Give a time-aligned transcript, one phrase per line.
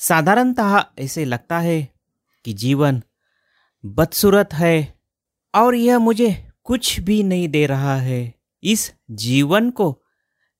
[0.00, 1.88] साधारणतः ऐसे लगता है
[2.44, 3.02] कि जीवन
[3.84, 4.98] बदसूरत है
[5.54, 9.92] और यह मुझे कुछ भी नहीं दे रहा है। इस जीवन को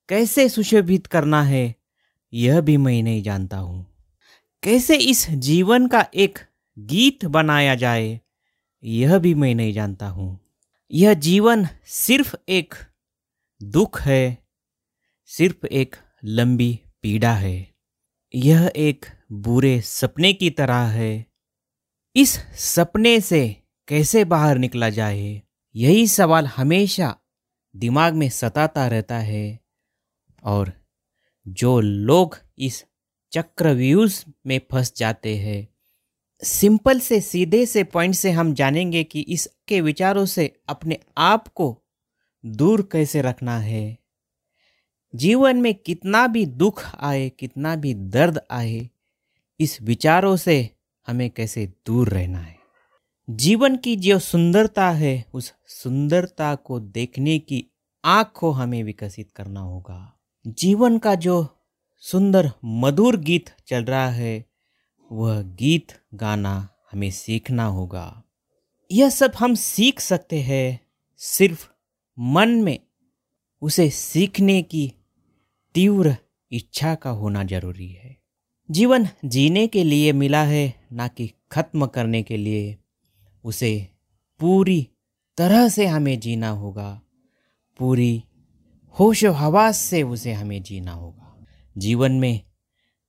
[0.08, 1.74] कैसे सुशोभित करना है,
[2.32, 3.86] यह भी मैं नहीं जानता हूँ।
[4.62, 6.38] कैसे इस जीवन का एक
[6.78, 8.20] गीत बनाया जाए,
[8.84, 10.38] यह भी मैं नहीं जानता हूँ।
[10.92, 12.74] यह जीवन सिर्फ़ एक
[13.62, 14.38] दुख है,
[15.26, 17.74] सिर्फ़ एक लंबी पीड़ा है।
[18.34, 21.26] यह एक बुरे सपने की तरह है।
[22.16, 23.56] इस सपने से
[23.88, 25.42] कैसे बाहर निकला जाए?
[25.74, 27.16] यही सवाल हमेशा
[27.76, 29.60] दिमाग में सताता रहता है।
[30.44, 30.72] और
[31.48, 32.84] जो लोग इस
[33.32, 35.68] चक्रव्यूज में फंस जाते हैं,
[36.44, 41.82] सिंपल से सीधे से पॉइंट से हम जानेंगे कि इसके विचारों से अपने आप को
[42.46, 43.98] दूर कैसे रखना है।
[45.14, 48.90] जीवन में कितना भी दुख आए, कितना भी दर्द आए
[49.60, 50.70] इस विचारों से
[51.06, 52.58] हमें कैसे दूर रहना है।
[53.30, 57.66] जीवन की जो सुंदरता है, उस सुंदरता को देखने की
[58.04, 61.58] आँख को हमें विकसित करना होगा। जीवन का जो
[61.98, 64.44] सुंदर, मधुर गीत चल रहा है,
[65.12, 68.24] वह गीत गाना हमें सीखना होगा।
[68.92, 70.80] यह सब हम सीख सकते हैं
[71.16, 71.68] सिर्फ़
[72.18, 72.78] मन में।
[73.62, 74.92] उसे सीखने की
[75.74, 76.16] तीव्र
[76.52, 78.27] इच्छा का होना ज़रूरी है।
[78.70, 82.78] जीवन जीने के लिए मिला है, ना कि खत्म करने के लिए।
[83.44, 83.88] उसे
[84.38, 84.88] पूरी
[85.36, 87.02] तरह से हमें जीना होगा।
[87.78, 88.24] पूरी
[88.98, 91.46] होश हवास से उसे हमें जीना होगा।
[91.78, 92.40] जीवन में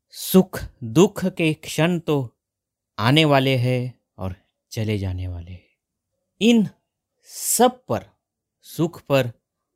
[0.09, 2.37] सुख, दुख के क्षण तो
[2.99, 4.35] आने वाले हैं और
[4.71, 5.69] चले जाने वाले हैं।
[6.41, 6.67] इन
[7.25, 8.05] सब पर,
[8.61, 9.31] सुख पर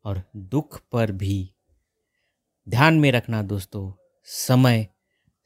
[0.05, 1.53] और दुख पर भी
[2.69, 4.87] ध्यान में रखना दोस्तों, समय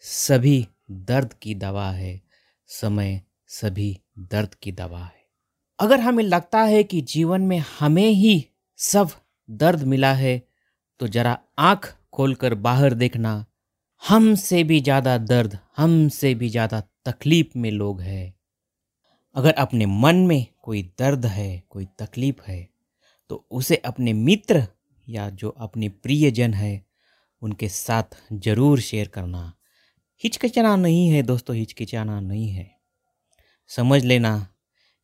[0.03, 2.21] सभी दर्द की दवा है।
[2.69, 3.89] समय सभी
[4.31, 5.25] दर्द की दवा है।
[5.79, 8.45] अगर हमें लगता है कि जीवन में हमें ही
[8.79, 9.09] सब
[9.49, 10.37] दर्द मिला है
[10.99, 13.45] तो जरा आँख खोलकर बाहर देखना,
[14.03, 18.33] हमसे भी ज़्यादा दर्द, हमसे भी ज़्यादा तकलीफ़ में लोग हैं।
[19.35, 22.67] अगर अपने मन में कोई दर्द है, कोई तकलीफ़ है
[23.29, 24.65] तो उसे अपने मित्र
[25.07, 26.85] या जो अपने प्रियजन है,
[27.41, 29.51] उनके साथ ज़रूर शेयर करना।
[30.23, 32.69] हिचकिचाना नहीं है दोस्तों, हिचकिचाना नहीं है।
[33.67, 34.47] समझ लेना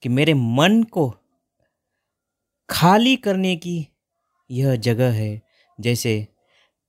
[0.04, 1.16] कि मेरे मन को
[2.70, 3.88] खाली करने की
[4.52, 5.42] यह जगह है।
[5.80, 6.28] जैसे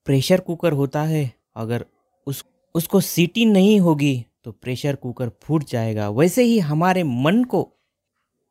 [0.04, 1.84] प्रेशर कुकर होता है, अगर
[2.26, 7.70] उस, उसको सीटी नहीं होगी तो प्रेशर कुकर फूट जाएगा। वैसे ही हमारे मन को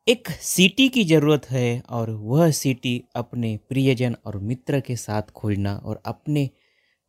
[0.08, 5.76] एक सीटी की ज़रूरत है और वह सीटी अपने प्रियजन और मित्र के साथ खोजना
[5.76, 6.50] और अपने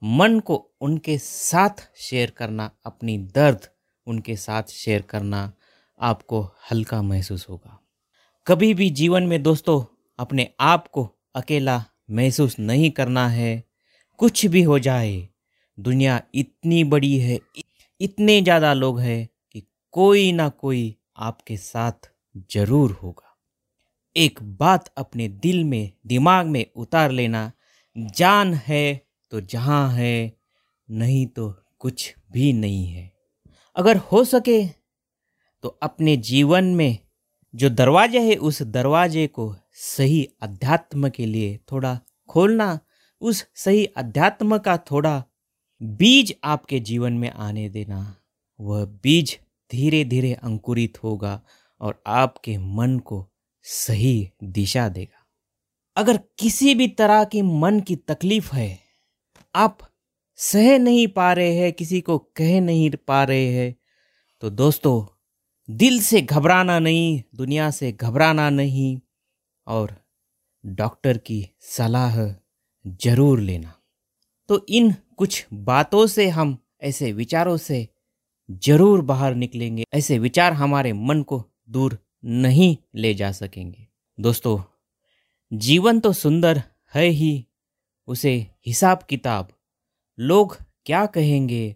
[0.04, 3.68] मन को उनके साथ शेयर करना, अपनी दर्द
[4.08, 5.54] उनके साथ शेयर करना
[6.00, 6.42] आपको
[6.72, 7.80] हल्का महसूस होगा।
[8.48, 9.84] कभी भी जीवन में दोस्तों,
[10.20, 13.64] अपने आप को अकेला महसूस नहीं करना है।
[14.18, 15.30] कुछ भी हो जाए,
[15.80, 17.40] दुनिया इतनी बड़ी है,
[18.02, 22.12] इतने ज़्यादा लोग हैं कि कोई ना कोई आपके साथ
[22.52, 23.36] ज़रूर होगा।
[24.16, 27.52] एक बात अपने दिल में, दिमाग में उतार लेना,
[27.98, 29.05] जान है
[29.36, 30.34] तो जहाँ है,
[30.90, 33.12] नहीं तो कुछ भी नहीं है।
[33.76, 34.66] अगर हो सके
[35.64, 36.98] तो अपने जीवन में
[37.54, 42.80] जो दरवाजे है, उस दरवाजे को सही अध्यात्म के लिए थोड़ा खोलना,
[43.22, 45.24] उस सही अध्यात्म का थोड़ा
[45.82, 48.16] बीज आपके जीवन में आने देना,
[48.60, 49.40] वह बीज
[49.72, 51.42] धीरे धीरे अंकुरित होगा
[51.82, 53.26] और आपके मन को
[53.64, 55.26] सही दिशा देगा।
[55.96, 58.85] अगर किसी भी तरह की मन की तकलीफ़ है
[59.56, 59.78] आप
[60.40, 63.76] सह नहीं पा रहे हैं, किसी को कह नहीं पा रहे हैं।
[64.42, 65.06] तो दोस्तों,
[65.70, 69.00] दिल से घबराना नहीं, दुनिया से घबराना नहीं
[69.68, 69.96] और
[70.64, 72.18] डॉक्टर की सलाह
[73.02, 73.74] ज़रूर लेना।
[74.50, 77.88] तो इन कुछ बातों से हम ऐसे विचारों से
[78.64, 83.88] ज़रूर बाहर निकलेंगे, ऐसे विचार हमारे मन को दूर नहीं ले जा सकेंगे।
[84.18, 84.60] दोस्तों,
[85.52, 86.62] जीवन तो सुंदर
[86.94, 87.46] है ही
[88.08, 89.48] उसे हिसाब किताब।
[90.20, 91.76] लोग क्या कहेंगे?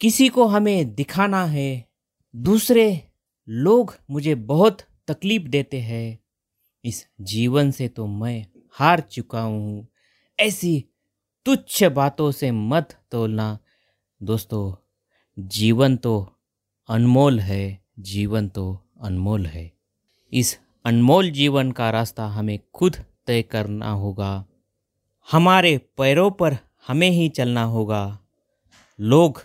[0.00, 1.88] किसी को हमें दिखाना है,
[2.36, 3.02] दूसरे
[3.48, 6.18] लोग मुझे बहुत तकलीफ़ देते हैं।
[6.84, 9.86] इस जीवन से तो मैं हार चुका हूँ।
[10.40, 10.84] ऐसी
[11.44, 13.58] तुच्छ बातों से मत तोलना।
[14.22, 14.74] दोस्तों,
[15.38, 16.32] जीवन तो
[16.88, 19.72] अनमोल है, जीवन तो अनमोल है।
[20.32, 22.96] इस अनमोल जीवन का रास्ता हमें खुद
[23.26, 24.46] तय करना होगा।
[25.28, 26.56] हमारे पैरों पर
[26.88, 28.18] हमें ही चलना होगा।
[28.98, 29.42] लोग,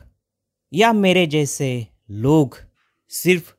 [0.74, 2.58] या मेरे जैसे लोग,
[3.12, 3.52] सिर्फ़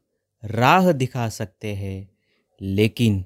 [0.42, 2.08] राह दिखा सकते हैं,
[2.60, 3.24] लेकिन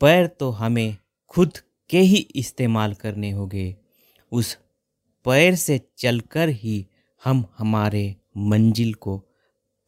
[0.00, 0.96] पैर तो हमें
[1.30, 1.58] खुद
[1.90, 3.74] के ही इस्तेमाल करने होंगे।
[4.32, 4.56] उस
[5.26, 6.86] पैर से चलकर ही
[7.22, 8.04] हम हमारे
[8.36, 9.18] मंजिल को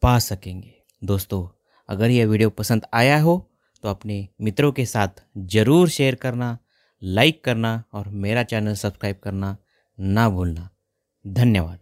[0.03, 1.47] पा सकेंगे। दोस्तों,
[1.89, 3.37] अगर यह वीडियो पसंद आया हो
[3.83, 6.57] तो अपने मित्रों के साथ ज़रूर शेयर करना।
[7.03, 9.57] लाइक करना और मेरा चैनल सब्सक्राइब करना
[9.99, 10.69] ना भूलना।
[11.27, 11.79] धन्यवाद।